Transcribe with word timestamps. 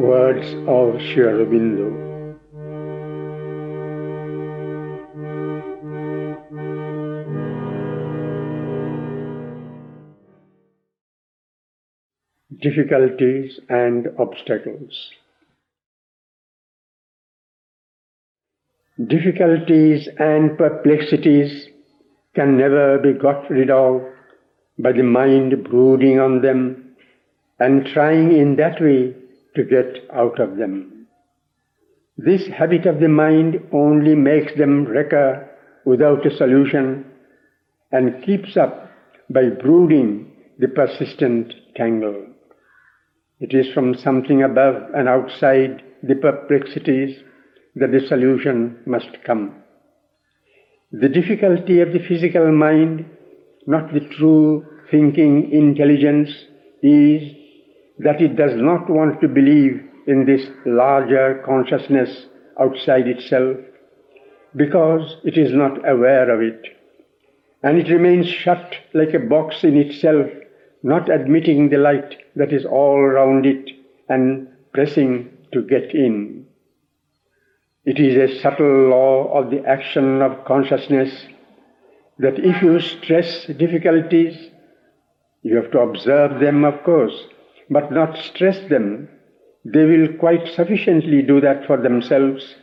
Words 0.00 0.46
of 0.66 1.00
Sri. 1.12 1.44
Difficulties 12.60 13.60
and 13.68 14.08
obstacles. 14.18 15.10
Difficulties 19.06 20.08
and 20.18 20.56
perplexities 20.56 21.68
can 22.34 22.56
never 22.56 22.98
be 22.98 23.12
got 23.12 23.50
rid 23.50 23.70
of 23.70 24.00
by 24.78 24.92
the 24.92 25.02
mind 25.02 25.64
brooding 25.64 26.18
on 26.18 26.40
them 26.40 26.94
and 27.58 27.86
trying 27.86 28.32
in 28.32 28.56
that 28.56 28.80
way 28.80 29.14
to 29.54 29.64
get 29.64 30.08
out 30.12 30.40
of 30.40 30.56
them. 30.56 31.06
This 32.16 32.46
habit 32.46 32.86
of 32.86 33.00
the 33.00 33.08
mind 33.08 33.56
only 33.72 34.14
makes 34.14 34.52
them 34.56 34.84
recur 34.84 35.48
without 35.84 36.26
a 36.26 36.36
solution 36.36 37.04
and 37.90 38.22
keeps 38.24 38.56
up 38.56 38.90
by 39.30 39.48
brooding 39.48 40.32
the 40.58 40.68
persistent 40.68 41.52
tangle. 41.74 42.26
It 43.40 43.54
is 43.54 43.72
from 43.72 43.94
something 43.94 44.42
above 44.42 44.94
and 44.94 45.08
outside 45.08 45.82
the 46.02 46.14
perplexities 46.14 47.18
that 47.74 47.90
the 47.90 48.06
solution 48.06 48.78
must 48.86 49.22
come. 49.24 49.62
The 50.92 51.08
difficulty 51.08 51.80
of 51.80 51.92
the 51.92 52.04
physical 52.06 52.52
mind, 52.52 53.06
not 53.66 53.92
the 53.92 54.06
true 54.16 54.66
thinking 54.90 55.50
intelligence, 55.50 56.30
is 56.82 57.41
that 58.02 58.20
it 58.20 58.36
does 58.36 58.54
not 58.54 58.88
want 58.90 59.20
to 59.20 59.28
believe 59.28 59.82
in 60.06 60.24
this 60.26 60.48
larger 60.66 61.42
consciousness 61.46 62.26
outside 62.60 63.06
itself 63.06 63.56
because 64.56 65.16
it 65.24 65.38
is 65.38 65.52
not 65.52 65.88
aware 65.88 66.30
of 66.30 66.40
it. 66.40 66.62
And 67.62 67.78
it 67.78 67.92
remains 67.92 68.26
shut 68.26 68.74
like 68.92 69.14
a 69.14 69.20
box 69.20 69.62
in 69.62 69.76
itself, 69.76 70.26
not 70.82 71.08
admitting 71.08 71.68
the 71.68 71.78
light 71.78 72.16
that 72.34 72.52
is 72.52 72.64
all 72.64 72.98
around 72.98 73.46
it 73.46 73.70
and 74.08 74.48
pressing 74.72 75.30
to 75.52 75.62
get 75.62 75.94
in. 75.94 76.46
It 77.84 77.98
is 77.98 78.16
a 78.16 78.40
subtle 78.40 78.88
law 78.88 79.32
of 79.32 79.50
the 79.50 79.64
action 79.64 80.22
of 80.22 80.44
consciousness 80.44 81.26
that 82.18 82.38
if 82.38 82.62
you 82.62 82.80
stress 82.80 83.46
difficulties, 83.46 84.50
you 85.42 85.56
have 85.56 85.70
to 85.72 85.80
observe 85.80 86.40
them, 86.40 86.64
of 86.64 86.82
course, 86.84 87.14
but 87.72 87.92
not 87.92 88.16
stress 88.18 88.58
them. 88.68 89.08
They 89.64 89.84
will 89.84 90.08
quite 90.18 90.46
sufficiently 90.54 91.22
do 91.22 91.40
that 91.40 91.66
for 91.66 91.76
themselves. 91.76 92.54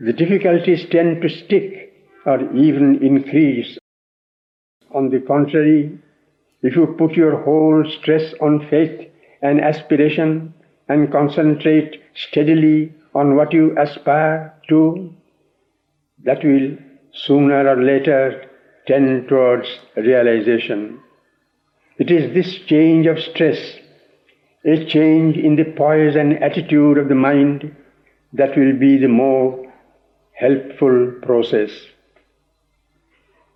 The 0.00 0.12
difficulties 0.12 0.86
tend 0.90 1.22
to 1.22 1.28
stick 1.28 1.92
or 2.26 2.40
even 2.54 3.02
increase. 3.02 3.78
On 4.92 5.10
the 5.10 5.20
contrary, 5.20 5.98
if 6.62 6.74
you 6.74 6.94
put 6.98 7.12
your 7.12 7.42
whole 7.42 7.84
stress 8.00 8.34
on 8.40 8.66
faith 8.68 9.08
and 9.42 9.60
aspiration 9.60 10.54
and 10.88 11.12
concentrate 11.12 12.02
steadily 12.14 12.92
on 13.14 13.36
what 13.36 13.52
you 13.52 13.76
aspire 13.78 14.54
to, 14.68 15.12
that 16.24 16.44
will 16.44 16.76
sooner 17.12 17.68
or 17.68 17.82
later 17.82 18.50
tend 18.86 19.28
towards 19.28 19.68
realization. 19.96 21.00
It 21.98 22.10
is 22.10 22.34
this 22.34 22.58
change 22.66 23.06
of 23.06 23.18
stress, 23.18 23.78
a 24.66 24.84
change 24.84 25.36
in 25.36 25.54
the 25.54 25.64
poise 25.64 26.16
and 26.16 26.42
attitude 26.42 26.98
of 26.98 27.08
the 27.08 27.14
mind 27.14 27.74
that 28.32 28.56
will 28.56 28.76
be 28.76 28.98
the 28.98 29.08
more 29.08 29.72
helpful 30.32 31.12
process. 31.22 31.70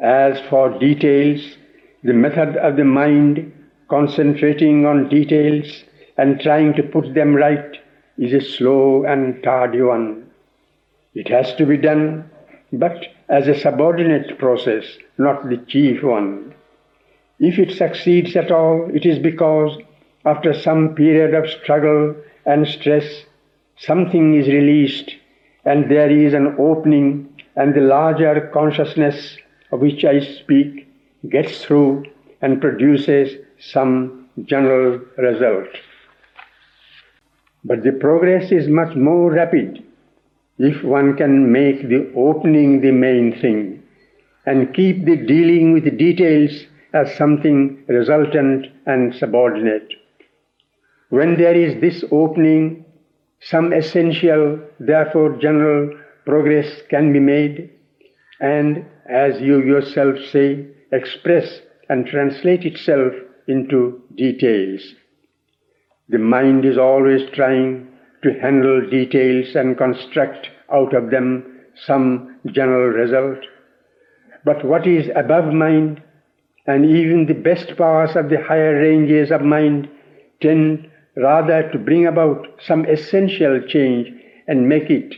As 0.00 0.40
for 0.50 0.78
details, 0.78 1.56
the 2.02 2.12
method 2.12 2.56
of 2.56 2.76
the 2.76 2.84
mind 2.84 3.52
concentrating 3.88 4.84
on 4.84 5.08
details 5.08 5.84
and 6.18 6.40
trying 6.40 6.74
to 6.74 6.82
put 6.82 7.14
them 7.14 7.34
right 7.34 7.76
is 8.18 8.32
a 8.32 8.40
slow 8.40 9.04
and 9.04 9.42
tardy 9.44 9.82
one. 9.82 10.28
It 11.14 11.28
has 11.28 11.54
to 11.54 11.66
be 11.66 11.76
done, 11.76 12.28
but 12.72 13.06
as 13.28 13.46
a 13.46 13.58
subordinate 13.58 14.38
process, 14.38 14.84
not 15.18 15.48
the 15.48 15.58
chief 15.68 16.02
one. 16.02 16.52
If 17.38 17.58
it 17.58 17.76
succeeds 17.76 18.34
at 18.34 18.50
all, 18.50 18.90
it 18.92 19.06
is 19.06 19.18
because 19.18 19.78
after 20.26 20.52
some 20.52 20.94
period 20.94 21.34
of 21.34 21.48
struggle 21.48 22.14
and 22.44 22.66
stress, 22.66 23.24
something 23.78 24.34
is 24.34 24.48
released 24.48 25.12
and 25.64 25.90
there 25.90 26.10
is 26.10 26.34
an 26.34 26.56
opening 26.58 27.32
and 27.54 27.74
the 27.74 27.80
larger 27.80 28.50
consciousness 28.52 29.38
of 29.72 29.80
which 29.80 30.04
I 30.04 30.20
speak 30.20 30.88
gets 31.30 31.64
through 31.64 32.04
and 32.42 32.60
produces 32.60 33.38
some 33.58 34.28
general 34.44 35.00
result. 35.16 35.68
But 37.64 37.82
the 37.82 37.92
progress 37.92 38.52
is 38.52 38.68
much 38.68 38.94
more 38.96 39.30
rapid 39.32 39.82
if 40.58 40.82
one 40.82 41.16
can 41.16 41.52
make 41.52 41.88
the 41.88 42.12
opening 42.16 42.80
the 42.80 42.92
main 42.92 43.40
thing 43.40 43.82
and 44.44 44.74
keep 44.74 45.04
the 45.04 45.16
dealing 45.16 45.72
with 45.72 45.98
details 45.98 46.66
as 46.92 47.14
something 47.16 47.84
resultant 47.88 48.66
and 48.86 49.14
subordinate. 49.14 49.92
When 51.10 51.36
there 51.36 51.54
is 51.54 51.80
this 51.80 52.04
opening, 52.10 52.84
some 53.40 53.72
essential, 53.72 54.58
therefore 54.80 55.36
general 55.36 55.96
progress 56.24 56.82
can 56.90 57.12
be 57.12 57.20
made 57.20 57.70
and, 58.40 58.84
as 59.08 59.40
you 59.40 59.62
yourself 59.62 60.16
say, 60.32 60.66
express 60.92 61.60
and 61.88 62.06
translate 62.06 62.64
itself 62.64 63.12
into 63.46 64.02
details. 64.16 64.94
The 66.08 66.18
mind 66.18 66.64
is 66.64 66.78
always 66.78 67.28
trying 67.34 67.88
to 68.22 68.32
handle 68.40 68.88
details 68.90 69.54
and 69.54 69.78
construct 69.78 70.48
out 70.72 70.94
of 70.94 71.10
them 71.10 71.60
some 71.84 72.40
general 72.46 72.88
result. 72.88 73.38
But 74.44 74.64
what 74.64 74.86
is 74.86 75.08
above 75.14 75.52
mind, 75.52 76.02
and 76.66 76.84
even 76.84 77.26
the 77.26 77.34
best 77.34 77.76
powers 77.76 78.16
of 78.16 78.28
the 78.28 78.42
higher 78.42 78.80
ranges 78.80 79.30
of 79.30 79.42
mind, 79.42 79.88
tend 80.40 80.90
rather 81.16 81.70
to 81.70 81.78
bring 81.78 82.06
about 82.06 82.46
some 82.60 82.84
essential 82.84 83.60
change 83.66 84.12
and 84.46 84.68
make 84.68 84.90
it, 84.90 85.14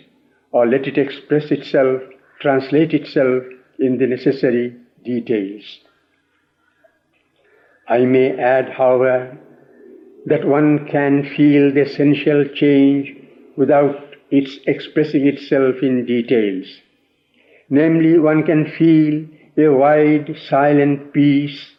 or 0.52 0.66
let 0.66 0.86
it 0.86 0.96
express 0.96 1.50
itself, 1.50 2.00
translate 2.40 2.94
itself 2.94 3.42
in 3.78 3.98
the 3.98 4.06
necessary 4.06 4.74
details. 5.04 5.80
I 7.88 8.00
may 8.04 8.38
add, 8.38 8.70
however, 8.70 9.38
that 10.26 10.46
one 10.46 10.86
can 10.88 11.24
feel 11.36 11.72
the 11.72 11.82
essential 11.82 12.44
change 12.54 13.16
without 13.56 14.14
its 14.30 14.58
expressing 14.66 15.26
itself 15.26 15.76
in 15.82 16.04
details. 16.04 16.66
Namely, 17.70 18.18
one 18.18 18.44
can 18.44 18.70
feel 18.70 19.26
a 19.56 19.68
wide, 19.68 20.36
silent 20.48 21.12
peace 21.12 21.72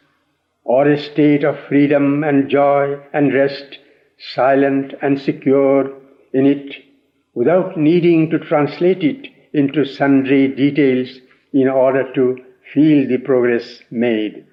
or 0.64 0.88
a 0.88 0.98
state 0.98 1.44
of 1.44 1.58
freedom 1.68 2.22
and 2.22 2.48
joy 2.50 3.00
and 3.12 3.32
rest, 3.32 3.78
silent 4.34 4.94
and 5.02 5.20
secure 5.20 5.90
in 6.32 6.46
it, 6.46 6.74
without 7.34 7.76
needing 7.76 8.30
to 8.30 8.38
translate 8.38 9.02
it 9.02 9.26
into 9.52 9.84
sundry 9.84 10.48
details 10.48 11.08
in 11.52 11.68
order 11.68 12.12
to 12.14 12.36
feel 12.72 13.08
the 13.08 13.18
progress 13.18 13.80
made. 13.90 14.46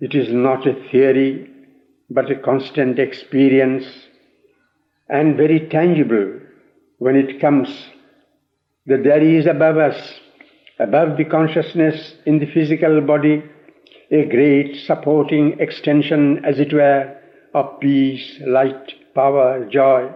It 0.00 0.14
is 0.14 0.32
not 0.32 0.66
a 0.66 0.88
theory 0.90 1.50
but 2.08 2.30
a 2.30 2.34
constant 2.34 2.98
experience 2.98 3.84
and 5.08 5.36
very 5.36 5.68
tangible 5.68 6.40
when 6.98 7.16
it 7.16 7.40
comes 7.40 7.68
that 8.86 9.04
there 9.04 9.22
is 9.22 9.46
above 9.46 9.76
us, 9.76 10.20
above 10.78 11.16
the 11.16 11.24
consciousness 11.24 12.14
in 12.26 12.38
the 12.38 12.50
physical 12.52 13.00
body, 13.00 13.42
a 14.10 14.24
great 14.24 14.74
supporting 14.86 15.58
extension, 15.60 16.44
as 16.44 16.58
it 16.58 16.72
were, 16.72 17.16
of 17.54 17.80
peace, 17.80 18.40
light, 18.46 18.92
power, 19.14 19.64
joy. 19.64 20.12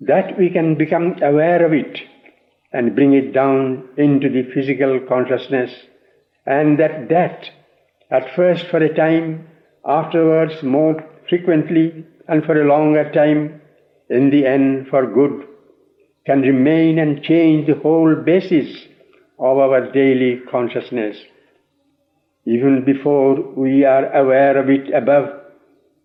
That 0.00 0.38
we 0.38 0.50
can 0.50 0.76
become 0.76 1.22
aware 1.22 1.64
of 1.64 1.72
it 1.72 2.00
and 2.72 2.94
bring 2.94 3.12
it 3.12 3.32
down 3.32 3.88
into 3.96 4.28
the 4.28 4.50
physical 4.54 5.00
consciousness, 5.00 5.70
and 6.46 6.78
that 6.78 7.08
that, 7.10 7.50
at 8.10 8.34
first 8.34 8.66
for 8.66 8.78
a 8.78 8.94
time, 8.94 9.46
afterwards 9.84 10.62
more 10.62 11.04
frequently 11.28 12.04
and 12.28 12.44
for 12.44 12.60
a 12.60 12.66
longer 12.66 13.10
time, 13.12 13.60
in 14.08 14.30
the 14.30 14.46
end 14.46 14.88
for 14.88 15.06
good, 15.06 15.46
can 16.26 16.42
remain 16.42 16.98
and 16.98 17.22
change 17.22 17.66
the 17.66 17.74
whole 17.80 18.14
basis 18.14 18.86
of 19.38 19.58
our 19.58 19.90
daily 19.92 20.40
consciousness. 20.50 21.16
Even 22.44 22.84
before 22.84 23.40
we 23.54 23.84
are 23.84 24.12
aware 24.12 24.56
of 24.56 24.68
it 24.68 24.92
above, 24.94 25.41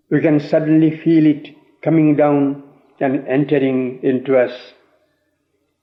we 0.09 0.21
can 0.21 0.39
suddenly 0.39 0.98
feel 1.04 1.25
it 1.25 1.56
coming 1.83 2.15
down 2.15 2.63
and 3.00 3.27
entering 3.27 4.01
into 4.04 4.38
us. 4.38 4.74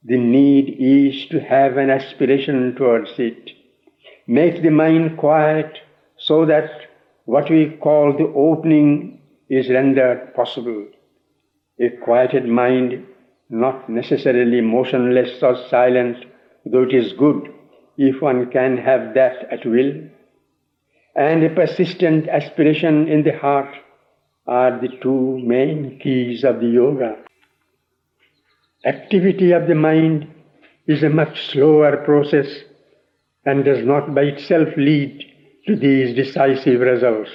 The 0.04 0.16
need 0.16 0.76
is 0.78 1.26
to 1.30 1.40
have 1.40 1.76
an 1.76 1.90
aspiration 1.90 2.74
towards 2.76 3.10
it. 3.18 3.50
Make 4.26 4.62
the 4.62 4.70
mind 4.70 5.18
quiet 5.18 5.78
so 6.18 6.46
that 6.46 6.70
what 7.24 7.50
we 7.50 7.78
call 7.82 8.12
the 8.12 8.32
opening 8.34 9.20
is 9.48 9.68
rendered 9.70 10.34
possible. 10.34 10.86
A 11.80 11.90
quieted 12.02 12.46
mind, 12.46 13.06
not 13.50 13.88
necessarily 13.88 14.60
motionless 14.60 15.42
or 15.42 15.56
silent, 15.68 16.24
though 16.64 16.82
it 16.82 16.94
is 16.94 17.12
good 17.12 17.52
if 17.96 18.20
one 18.20 18.50
can 18.50 18.76
have 18.76 19.14
that 19.14 19.52
at 19.52 19.64
will, 19.64 19.92
and 21.14 21.44
a 21.44 21.54
persistent 21.54 22.28
aspiration 22.28 23.06
in 23.08 23.22
the 23.22 23.38
heart 23.38 23.72
are 24.46 24.78
the 24.80 24.88
two 25.02 25.38
main 25.42 25.98
keys 26.02 26.44
of 26.44 26.60
the 26.60 26.66
yoga. 26.66 27.16
Activity 28.84 29.52
of 29.52 29.66
the 29.66 29.74
mind 29.74 30.28
is 30.86 31.02
a 31.02 31.08
much 31.08 31.46
slower 31.50 31.96
process 32.04 32.46
and 33.46 33.64
does 33.64 33.84
not 33.84 34.14
by 34.14 34.22
itself 34.22 34.68
lead 34.76 35.24
to 35.66 35.76
these 35.76 36.14
decisive 36.14 36.80
results. 36.80 37.30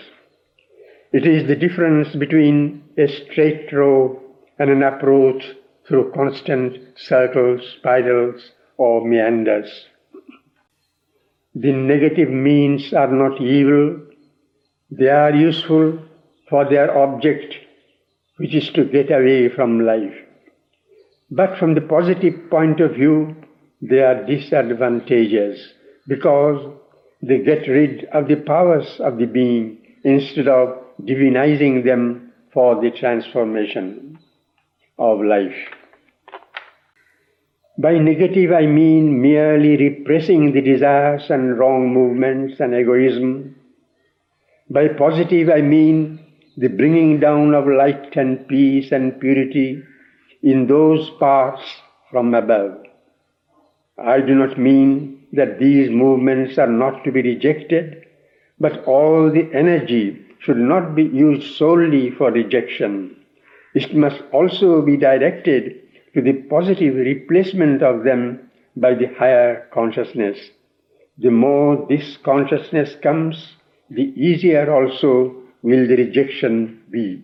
It 1.12 1.26
is 1.26 1.48
the 1.48 1.56
difference 1.56 2.16
between 2.16 2.84
a 2.98 3.08
straight 3.08 3.74
road 3.74 4.20
and 4.60 4.70
an 4.70 4.84
approach 4.84 5.44
through 5.88 6.12
constant 6.12 6.78
circles, 6.96 7.62
spirals, 7.80 8.52
or 8.78 9.08
meanders. 9.08 9.88
The 11.56 11.72
negative 11.72 12.30
means 12.30 12.94
are 12.94 13.12
not 13.12 13.42
evil, 13.42 14.00
they 14.92 15.10
are 15.10 15.34
useful 15.34 16.00
for 16.50 16.70
their 16.70 16.98
object, 16.98 17.54
which 18.38 18.56
is 18.56 18.70
to 18.72 18.86
get 18.86 19.12
away 19.12 19.50
from 19.50 19.86
life. 19.86 20.16
But 21.32 21.58
from 21.58 21.76
the 21.76 21.82
positive 21.82 22.50
point 22.50 22.80
of 22.80 22.96
view, 22.96 23.36
they 23.82 24.00
are 24.00 24.26
disadvantageous 24.26 25.60
because 26.08 26.74
they 27.22 27.40
get 27.40 27.68
rid 27.68 28.06
of 28.06 28.28
the 28.28 28.38
powers 28.38 29.00
of 29.00 29.18
the 29.18 29.26
being 29.26 29.78
instead 30.04 30.48
of 30.48 30.78
divinizing 31.02 31.86
them 31.86 32.34
for 32.54 32.82
the 32.82 32.92
transformation 32.92 34.18
of 34.98 35.22
life. 35.22 35.56
By 37.78 37.98
negative, 37.98 38.52
I 38.52 38.66
mean 38.66 39.22
merely 39.22 39.78
repressing 39.78 40.52
the 40.52 40.62
desires 40.62 41.30
and 41.30 41.58
wrong 41.58 41.94
movements 41.94 42.60
and 42.60 42.74
egoism. 42.74 43.56
By 44.70 44.90
positive, 44.90 45.50
I 45.50 45.62
mean 45.62 46.20
the 46.60 46.68
bringing 46.68 47.22
down 47.22 47.54
of 47.54 47.66
light 47.68 48.18
and 48.18 48.46
peace 48.50 48.92
and 48.92 49.18
purity 49.22 49.82
in 50.44 50.68
those 50.68 51.10
parts 51.12 51.64
from 52.12 52.34
above. 52.34 52.78
I 53.98 54.20
do 54.20 54.36
not 54.36 54.60
mean 54.60 55.26
that 55.32 55.58
these 55.60 55.90
movements 55.90 56.58
are 56.58 56.68
not 56.68 57.06
to 57.06 57.14
be 57.14 57.22
rejected, 57.22 58.06
but 58.60 58.84
all 58.84 59.32
the 59.32 59.50
energy 59.54 60.26
should 60.40 60.58
not 60.58 60.96
be 60.96 61.04
used 61.04 61.56
solely 61.56 62.12
for 62.12 62.30
rejection. 62.30 63.16
It 63.74 63.96
must 63.96 64.22
also 64.34 64.82
be 64.82 64.98
directed 64.98 65.80
to 66.14 66.22
the 66.22 66.34
positive 66.50 66.96
replacement 66.96 67.82
of 67.84 68.04
them 68.04 68.52
by 68.76 68.96
the 68.96 69.08
higher 69.18 69.66
consciousness. 69.74 70.38
The 71.20 71.32
more 71.32 71.86
this 71.88 72.18
consciousness 72.18 72.96
comes, 73.02 73.56
the 73.90 74.12
easier 74.22 74.74
also 74.74 75.39
will 75.62 75.88
the 75.88 75.96
rejection 75.96 76.84
be. 76.90 77.24